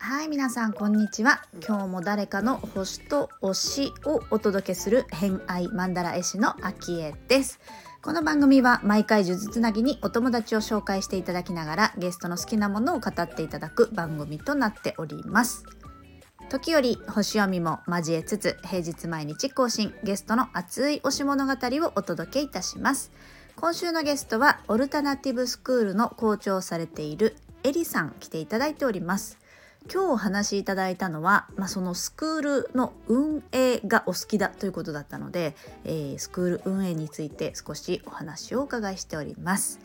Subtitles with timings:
[0.00, 1.42] はい皆さんこんにちは。
[1.66, 7.60] 今日も誰かの星と推しをお届けする偏愛マンダラ絵師の秋江です。
[8.00, 15.64] この番組は毎回呪術つなぎにお友達を紹介していただきながらゲストの好きなものを語っていただく番組となっております。
[16.48, 23.12] 時折星読みも交えつつ平日毎日更新ゲストの熱い推し物語をお届けいたします。
[23.54, 29.38] 今週のゲストはオルタナティブスクールの校長されているエリさん来ていただいております。
[29.92, 39.80] 今日お話しいただいたのは、まあ、そのスクールの運営がお好きだということだったので、えー、スクール運営について少しお話をお伺いしております。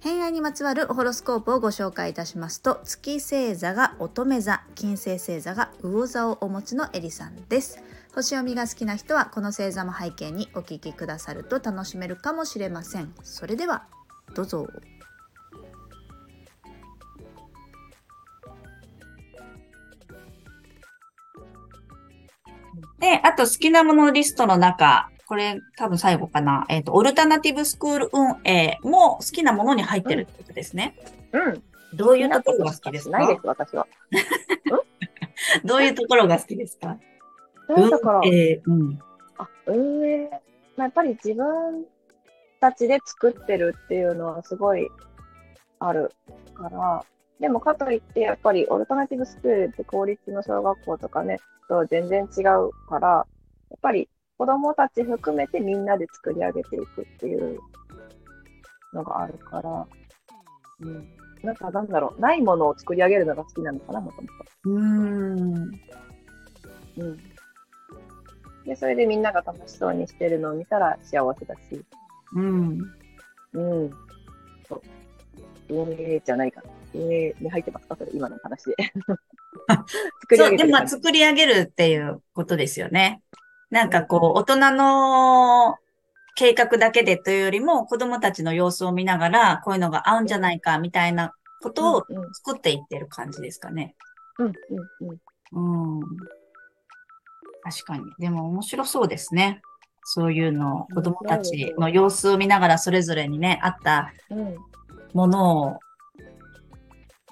[0.00, 7.82] 偏愛にまつわるホロスコープをご紹介いたしますと月星座が乙女座金星星座が魚座をお持ちのエリさんです。
[8.14, 13.12] 星読みが好きな人はこの星座も背景にお聞きくださると楽しめるかもしれません。
[13.22, 13.84] それでは
[14.34, 14.66] どうぞ。
[22.98, 26.66] で、あと好きなものリストの中、これ多分最後かな。
[26.68, 30.96] えっ、ー、と、オルタナティブスクール運営も好きなものに入ってるってことですね。
[31.30, 31.62] うん。
[31.94, 33.18] どういうところが好きですか？
[33.20, 33.86] ないです、私は。
[35.64, 36.98] どういうところが好きですか？
[37.68, 38.98] だから、えー、うん。
[39.38, 40.30] あ、運営、
[40.76, 41.84] まあ、やっぱり自分
[42.58, 44.88] たちで作ってるっていうのはすごい
[45.78, 46.10] ある
[46.54, 47.04] から、
[47.38, 53.08] でもかといってやっぱりオルタナティブスクールって公立の小学校とかね、と全然違うから、
[53.70, 54.08] やっぱり
[54.40, 57.58] 子供たち含めてみんなで作り上げていくっていう
[58.94, 59.86] のがあるから、
[60.80, 61.06] うん。
[61.42, 64.34] なんかなんだろう、ないものを作り上げるのが好きなのかな、もともと。
[64.64, 65.50] うーん。
[65.52, 67.18] うん。
[68.64, 71.84] で、それでみんなが楽しそうにしてるのを見たら幸せだし。
[72.32, 72.78] うん。
[73.52, 73.90] うん。
[74.66, 74.82] そう。
[75.68, 76.70] 運営じゃないかな。
[76.94, 78.76] 運営に入ってますかそれ、今の話で。
[80.22, 83.20] 作り上げそう、でも作り上げるっていうことですよね。
[83.70, 85.76] なんかこう、大人の
[86.34, 92.06] 計画だけでというよりも、子供たちの様子を見ながら、こういうのが合うんじゃないか、みたいなことを
[92.44, 93.94] 作っていってる感じですかね。
[94.38, 94.52] うん、うん、
[95.52, 95.98] うん。
[95.98, 96.06] うん。
[97.62, 98.04] 確かに。
[98.18, 99.62] でも面白そうですね。
[100.04, 104.12] そういうのを子供たちの様子を見ながらそれぞれにね、あった
[105.12, 105.78] ものを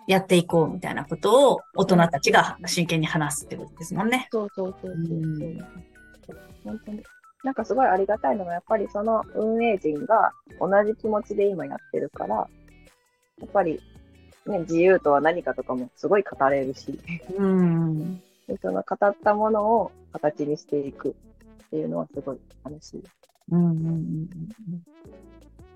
[0.06, 4.28] やっていこうみたいなことを大人たちが真剣に話すってことですもんね。
[4.30, 4.94] そうそうそうそう。
[4.94, 5.56] う
[6.64, 7.02] 本当に。
[7.44, 12.48] なんかすごいありがたいのが、やっぱりその運営陣が同じ気持ちで今やってるから、や
[13.46, 13.80] っぱり
[14.46, 16.98] ね、自由とは何かとかもすごい語れるし、
[17.36, 18.18] うん。
[18.46, 23.04] でその語ったものを形にしていくっていうのはすごい楽しい。
[23.50, 24.28] うんうんうん、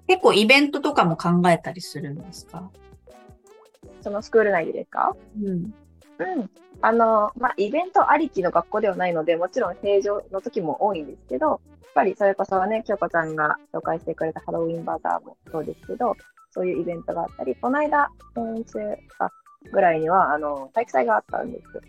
[0.06, 2.70] 結構イベントとかも考えたりするんですか？
[4.02, 5.14] そのスクール内でですか？
[5.42, 5.74] うん。
[6.19, 6.50] うん。
[6.81, 11.59] あの、まあ、イベントありきの学校ではないので、もちろん平常の時も多いんですけど、やっ
[11.95, 16.17] ぱりそれこそね、京子ちゃんが紹介してくれたハロウィンバザーもそうですけど、
[16.50, 19.31] そういうイベントがあったり、この間、先週か
[19.71, 21.83] ぐらいには、あの、体育祭があったんですよ。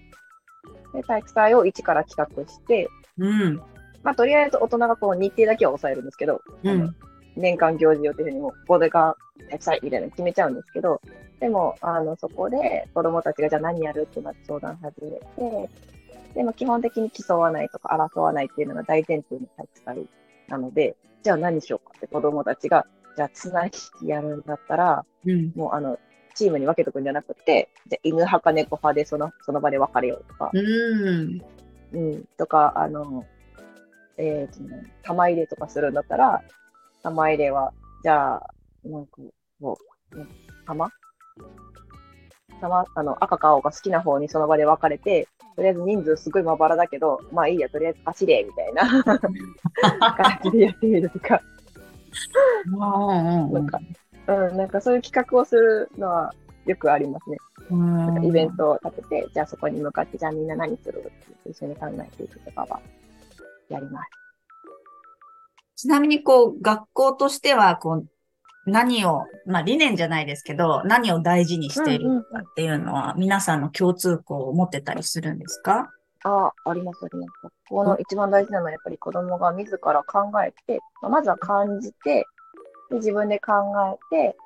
[0.94, 3.62] で、体育祭を一から企画して、うん。
[4.04, 6.96] まあ、とりあえず大人がこう日程だけは抑えるんですけど、うん。
[7.36, 9.16] 年間行事予定にも、ここでが
[9.50, 11.02] 体育祭みたいなの決めちゃうんですけど、
[11.40, 15.70] でも、あの、そこで子供たちがじゃあ何やるってなって相談始めて、
[16.36, 20.08] でも基本的に競わないとか争わないっていうのが大前提の体育祭
[20.48, 22.86] なので、じゃあ何しようかって子供たちが、
[23.16, 26.00] じゃあ綱引きやるんだったら、うん、もうあの、
[26.36, 31.42] チームに分けとくんじゃなくて、じゃ犬派か猫派でその、その場で分かれようとか、うん。
[31.94, 33.26] うん、とか、あの、
[34.18, 36.42] えっ、ー、とね、玉入れとかするんだったら、
[37.04, 38.54] 玉入れは、じゃあ、
[38.86, 39.22] なんか、
[39.60, 39.78] もう、
[40.66, 40.90] 玉？
[42.62, 49.04] 玉、あの、赤か青が好きな方にその場で分かれて、とりあえず人数すごいまばらだけど、まあいいや、とりあえず走れ、みたいな。
[49.04, 51.42] 感じでやってみるとか。
[53.52, 53.80] なんか、
[54.28, 56.34] うん、なんかそういう企画をするのは
[56.66, 57.38] よくありますね。
[57.70, 61.00] なんかイベントを立てて、じゃあそこに向かって、じゃあみんな何する？
[61.00, 61.04] っ
[61.44, 62.80] て一緒に考えていくとかは、
[63.68, 64.10] やります。
[65.84, 68.08] ちなみに、こう、学校としては、こう、
[68.66, 75.92] 何を、まあ理念じゃないですけど、何を大事にしているかっていうのは、皆さんの共通項を持ってたりするんですか？
[76.24, 77.32] ああ、あります、あります。
[77.42, 82.26] ここの一番大事なのは、やっぱり子供が自ら考えて、まあ、まずは感じて
[82.90, 83.52] で、自分で考
[83.92, 84.38] えて、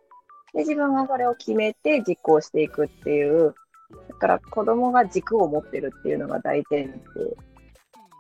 [0.53, 3.53] で、自分がそれを決めて実行していくっていう、
[4.09, 6.97] だから子供が軸を持ってるっていうのが大前提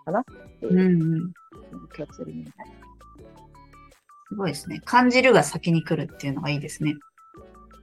[0.05, 0.23] かなっ
[0.59, 0.71] ていう。
[0.71, 1.33] うんうん
[1.97, 2.86] 共通理念たいす
[4.35, 4.81] ごいですね。
[4.85, 6.95] 感じるが先に来るっていうのがいいですね。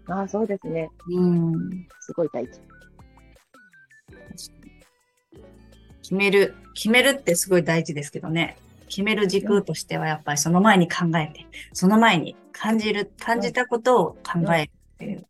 [0.07, 0.91] ああ、そうですね。
[1.09, 1.87] うん。
[2.01, 2.61] すごい大事。
[6.03, 6.55] 決める。
[6.75, 8.59] 決めるってすごい大事ですけどね。
[8.89, 15.27] 決める軸としてはやっぱりその前に考えて、その前に感じる、感じたことを考えるっていう。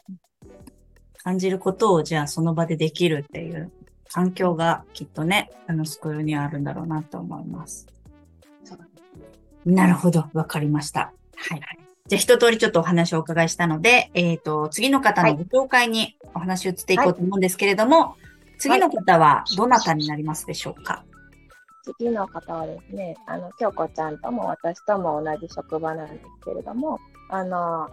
[1.22, 3.72] 感じることをじゃあその場でできるっていう
[4.10, 7.86] 環境がきっとね、あのスクールにはあるんだろうなと思います。
[9.64, 10.26] なるほど。
[10.32, 11.12] わかりました。
[11.36, 11.60] はい。
[12.06, 18.16] じゃあ一通りちょっとお話をお伺いしたので、えっ、ー、と、次の方のご紹介にお話を移っていこうと思うんですけれども、は
[18.56, 21.02] い、次の方はどなたになりますでしょうか、
[21.98, 26.98] 次の方はですね、あの、京子ちゃんとも私とも同じ職場なんですけれども、
[27.30, 27.88] あの、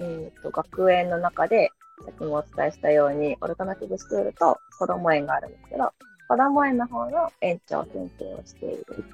[0.00, 1.70] えっ、ー、と、学園の中で、
[2.04, 5.92] さっきもお伝えしたように、オルタナティブスクールと子供園があるんですけど、
[6.28, 9.04] 子供園の方の園長先生をしている、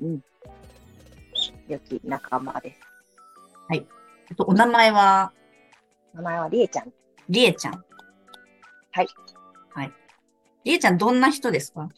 [0.00, 0.20] うん、
[1.68, 2.80] 良き仲間です。
[3.68, 3.86] はい。
[4.30, 5.32] あと、お名前は？
[6.14, 6.92] 名前はりえちゃん。
[7.28, 7.84] りえちゃん。
[8.92, 9.06] はい。
[9.74, 9.92] はい。
[10.64, 11.88] りえちゃん、どんな人ですか？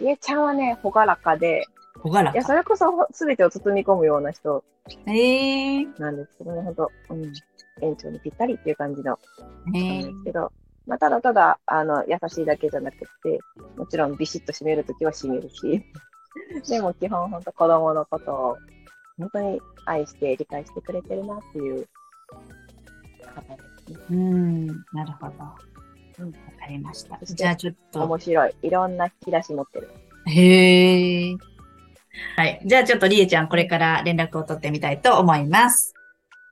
[0.00, 1.66] りえちゃんはね、ほがらかで、
[2.02, 2.36] ほがらか。
[2.36, 4.64] いや、それこそすべてを包み込むような人
[5.06, 7.32] ええなんですけどね、ほんと、うん、
[7.82, 9.18] 園長にぴったりっていう感じの
[9.72, 10.52] 人なんですけど、
[10.86, 13.06] まあ、ただただ、あの、優しいだけじゃなくて、
[13.78, 15.82] もちろんビシッと締めるときは締めるし、
[16.68, 18.58] でも基本ほんと子供のことを
[19.18, 21.88] 本当に愛して理解してくれてるなっていう
[23.34, 23.40] 方
[23.86, 23.98] ですね。
[24.10, 25.32] うん、なるほど。
[26.18, 27.18] うん、わかりました。
[27.22, 28.02] じゃあちょっと。
[28.04, 28.54] 面白い。
[28.62, 29.90] いろんな引き出し持ってる。
[30.26, 31.36] へえ。
[32.36, 32.60] はい。
[32.64, 35.92] じゃあちょっとりえちゃん、これから連絡を取ってみたいと思います。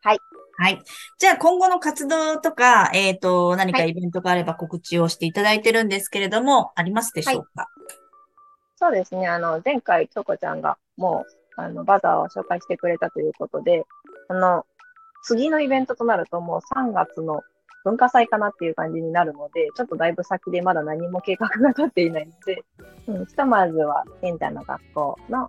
[0.03, 0.19] はい。
[0.59, 0.83] はい。
[1.19, 7.72] じゃあ今後の活動とか、えっ、ー、と、何かイベントがあれば告知をしていただいてるんですけれども、はい、ありますでしょうか、はい、
[8.83, 9.29] そうですね。
[9.29, 11.25] あの、前回、とこちゃんがも
[11.57, 13.85] う、あの、バザーを紹介してくれたということで、
[14.29, 14.67] あの、
[15.23, 17.43] 次のイベントとなるともう3月の
[17.85, 22.65] 文化祭かなっていう感じになるので、ちょっとだいぶ先でまだ何も計画が立っていないので、
[23.07, 25.49] うん、ひとまずは現在の学校の、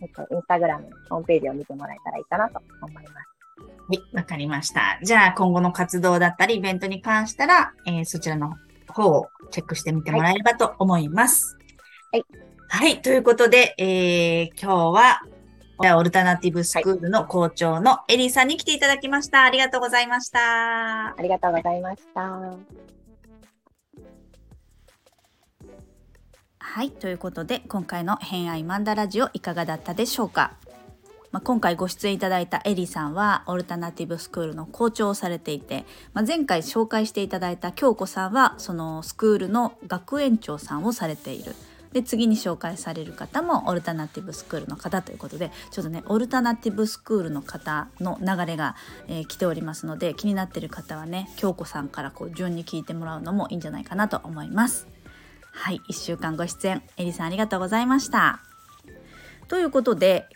[0.00, 3.06] えっと、インスタグラム、ホームページを見てもらえたらいいかなと思います。
[3.08, 3.14] は
[3.90, 5.00] い、わかりました。
[5.02, 8.54] じゃあ、今後の活動だったり、イベントに関したら、えー、そちらの
[8.86, 11.56] 方をチェックしてみてもらえればと思います。
[11.56, 11.63] はい。
[12.68, 15.22] はい、ということで、えー、今日は、
[15.96, 19.42] オルタナティブスクールの校長のエリーさんに来ていただきました。
[19.42, 21.08] ありがとうございました。
[21.08, 22.20] ありがとうございました。
[26.58, 30.54] はい、ということで今回の「偏愛マンダラジオ」いかがだったでしょうか、
[31.30, 35.84] まあ、今回ご出演いただいたエリさんはオルタナティブスクールの校長をされていて、
[36.14, 41.54] まあ、前回紹介していただいた京子さんはそのスクールの学園長さんをされている。
[41.94, 48.74] で次に紹介される方もオルタナティブスクールの方ということでちょっとねオルタナティブスクールの方の流れが、
[49.06, 54.88] えー、来ておりますので気になってる方はね京子さんからこう順に聞いてもらうのもいいんじゃないかなと思います。
[55.52, 58.40] はい1週間ご出演エリさんありがとうございました。
[59.46, 60.26] ということで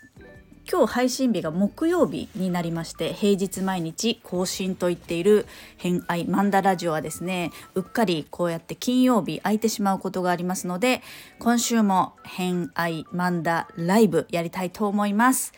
[0.71, 11.01] 今日配信日が木曜日になりまして平日毎日更新と言っている偏愛マンダラジオはですねうっかりこうやって金曜日空いてしまうことがありますので
[11.39, 15.53] 今週も偏愛マンダライブやりたいと思います、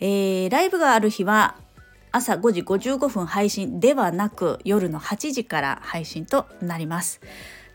[0.00, 1.56] えー、ライブがある日は
[2.10, 7.20] 朝5時55分配信ではなく夜の8時から配信となります。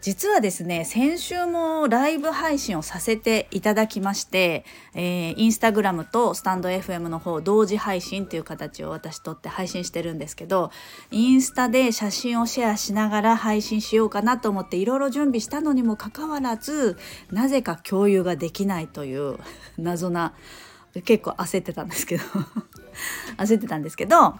[0.03, 10.71] 実はですね先週もライブ配信をさせていただきまして、えー、インスタグラムとスタンド FM の方同時配信という形を私とって配信してるんですけど
[11.11, 16.97] インスタで写真をシェアしながら配信しようかなと思っていろいろ準備したのにもかかわらず
[17.31, 19.37] なぜか共有ができないという
[19.77, 20.33] 謎な
[21.05, 22.23] 結構焦ってたんですけど
[23.39, 24.35] 焦ってたんですけど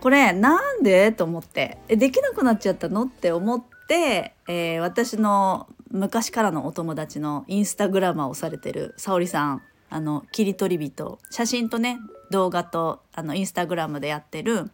[0.00, 1.12] これなんで？
[1.12, 3.04] と思ってえできなくなっちゃったの？
[3.04, 9.62] って思って、えー、私の昔からのお友達のインスタグラマーをされてる沙織さん。
[9.90, 11.18] あの切り取り人。
[11.30, 11.98] 写真とね
[12.30, 14.70] 動画とあのインスタグラムでやってる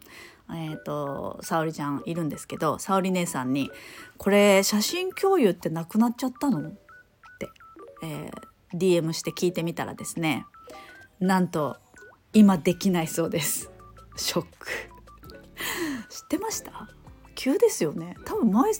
[0.50, 3.70] えーと、沙織ちゃんいるんですけど沙織姉さんに
[4.16, 6.78] 「これ写真共有ってなくなっちゃったの?」って、
[8.02, 10.46] えー、DM して聞いてみたらですね
[11.20, 11.76] なんと
[12.32, 13.70] 今できないそうです。
[14.16, 14.68] ショック。
[16.08, 16.88] 知ってました？
[17.34, 18.16] 急ですよね。
[18.24, 18.72] 多分前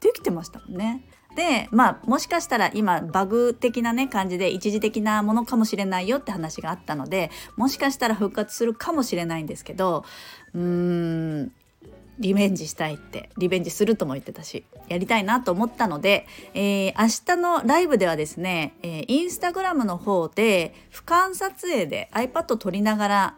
[0.00, 1.02] できてましたもんね。
[1.36, 10.04] でまあもしかしたら今バグ的なね感じで一時的なものかもしれないよって話があったのでもしかしたら復活するかもしれないんですけど
[10.54, 11.52] うーん
[12.18, 23.34] リベンジしたいってリベンジするとも言ってたしやりたいなと思ったので、えー、明日のライブではですね、えー、インスタグラムの方で俯瞰撮影で iPad 撮りながら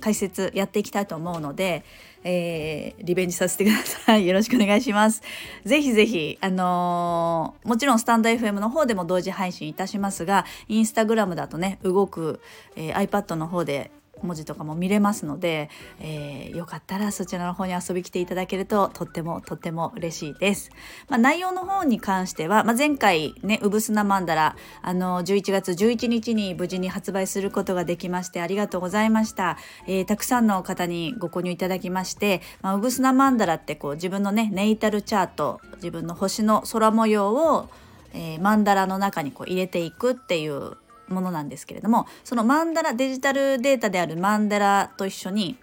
[0.00, 1.84] 解説やっていきたいと思うので、
[2.24, 4.26] えー、リベンジさせてください。
[4.28, 5.22] よろしくお願いします。
[5.64, 12.40] ぜひぜひ、あのー、もちろんスタンド FM の方でも同時配信いたしますが、インスタグラムだとね、動く、
[12.76, 13.90] えー、iPad の方で
[14.22, 20.70] 文字とかも見れますので、えー、よかったらそちらの方に遊び来ていただけるととってもとっても嬉しいです。
[21.08, 29.56] まあ、内容の方に関しては、まあ、前回ね「うぶすなマンダラ」あの11月11日に無事に発売することができましてありがとうございました。
[29.86, 37.68] えー、たくさんの方にご購入いただきまして、まあ、うぶすなマンダラってこう自分のねネイタルチャート自分の星の空模様を
[38.12, 40.76] えー、マンダラの中にこう入れていくっていう
[41.10, 45.56] ものなんですけれどもそのマンダラデジタルデータであるマンダラと一緒に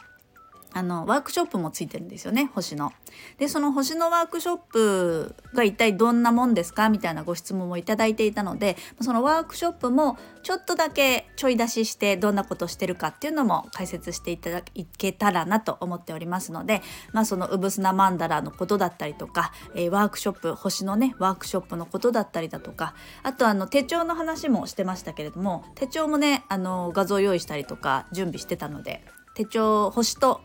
[0.74, 2.92] あのワークショップもついてるんですよね星の。
[3.38, 6.90] でその星のワークショップが一体どんなもんですか？
[6.90, 14.62] みたいなご質問もいただいていたのでそのワークショップもちょっとだけちょい出ししてどんなことしてるかっていうのも解説していただ
[14.98, 16.82] けたらなと思っておりますので、
[17.12, 22.94] まあ、そのウブスナマンダラのことだったりとか、えー、ワークショップ星のねワークショップのことだったりだとか
[23.24, 30.42] あとあの手帳の話もしてましたけれども手帳もねあの画像用意したりとか準備してたので手帳星と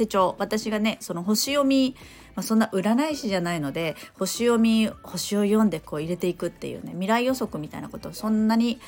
[0.00, 1.94] 手帳私がねその星読み、
[2.34, 8.80] まあ、そんな占い師じゃないので星読み星を読んでこう入れていくっていうね未来予測みたいなことそんなに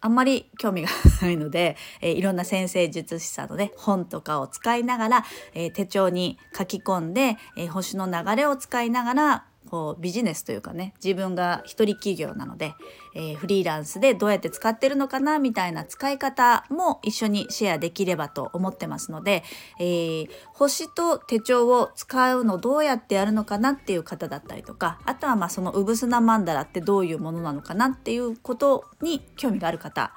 [0.00, 0.88] あんまり興味が
[1.22, 12.74] ないので、えー、いろんな先生術師さんのね本とかを使いながら、えー、手帳に書き込んで、えー、星の流れを使いながらこうビジネスというかね自分が一人企業なので、
[13.14, 19.42] えー、フリーランスでどうやって使ってるのかなみたいな使い方も一緒にシェアできればと思ってますので、
[19.80, 30.12] えー、星と手帳を使うのどうやってやるのかなっていう方だったりとかあとはまあそのうぶすなマンダラってどういうものなのかなっていうことに興味がある方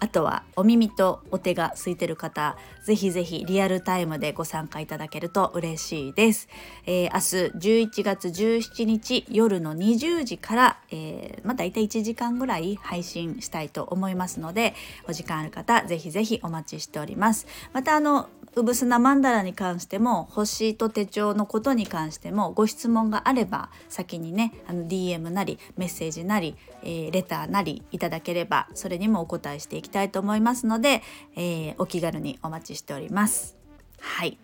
[0.00, 6.48] あとはお耳とお手が空いてる方ぜひぜひリアルタイムでご参加いただけると嬉しいです、
[6.86, 14.74] えー、明日11月17日夜の20時から、えー、まあ大体1時間ぐらい配信したいと思いますので
[15.08, 17.46] お時間ある方ぜひぜひお待ちしております。
[17.72, 18.28] またあの
[18.58, 31.02] うぶすなマンダラに関しても星と手帳のことに関してもご質問があれば先にねあの DM なりメッセージなり、えー、レターなりいただければそれにもお答えしていきたいと思いますので、
[31.36, 33.56] えー、お気軽にお待ちしております。
[34.00, 34.38] はい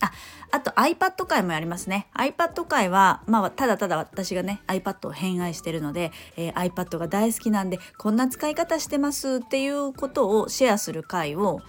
[0.00, 0.12] あ
[0.50, 11.60] あと iPad 会もやりますね iPad 会は、まあ、ただただ私がね iPad を偏愛してるので、えー、iPad が大好きなんでこんな使い方してますっていうことをシェアする会を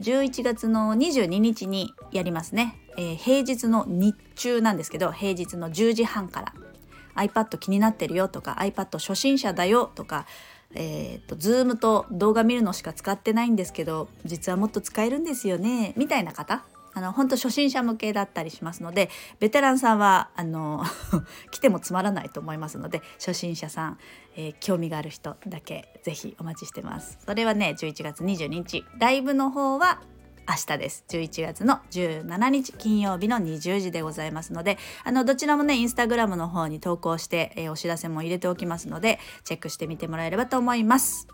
[0.00, 6.52] 11月の22日にやりますね、えー、平日の日中なんですけど平日の10時半から。
[7.14, 10.26] iPad 気になってるよとか iPad 初心者だよとか
[10.74, 15.92] えーと、と Zoom と動画見るのしか使ってないんですけど実はもっと使えるんですよね。
[15.98, 20.84] みたいな方あの本当初心者向けだったりしますのでベテランさんはあの
[21.50, 23.98] 来てもつまらないと思いますので初心者さん、
[24.36, 27.18] えー、興味がある人だけぜひお待ちしてます。
[27.24, 30.02] それはね11月22日ライブの方は
[30.48, 31.04] 明日です。
[31.08, 41.28] 11月の17日金曜日の20時でございますのであのどちらもねインスタグラムの方に投稿して、えー、お知らせも入れておきますのでチェックしてみてもらえればと思います。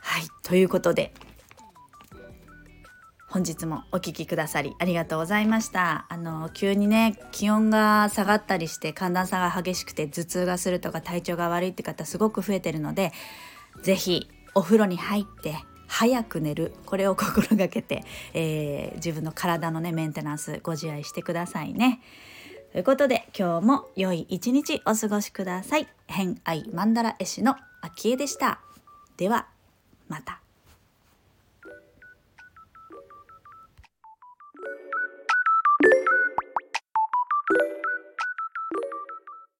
[0.00, 1.12] はいということで
[3.28, 13.12] 本日もお聴きくださりありがとうございましたあの急にね気温が下がったりして寒暖差が激しくて頭痛がするとか体調が悪いって方すごく増えてるので
[13.82, 15.56] 是非お風呂に入って
[15.86, 18.04] 早く寝るこれを心がけて、
[18.34, 22.00] えー、自分の体のねメンテナンスご自愛してくださいね。
[22.72, 25.88] ということで今日も良い一日お過ごしください。
[26.06, 28.60] 偏愛マンダ絵師の秋江でした。
[29.16, 29.46] では
[30.08, 30.45] また。